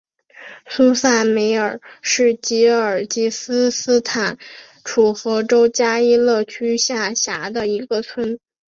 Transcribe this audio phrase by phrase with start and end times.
[0.65, 4.39] 苏萨梅尔是吉尔吉斯斯坦
[4.83, 8.39] 楚河州加依勒区下辖的一个村。